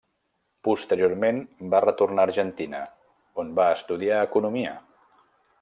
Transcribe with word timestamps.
Posteriorment 0.67 1.41
va 1.75 1.83
retornar 1.85 2.25
a 2.25 2.27
Argentina, 2.31 2.81
on 3.45 3.55
va 3.61 3.71
estudiar 3.79 4.27
economia. 4.31 4.77